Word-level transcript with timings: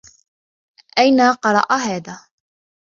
أين 0.97 1.21
قرأ 1.31 1.65
هذا؟ 1.73 2.25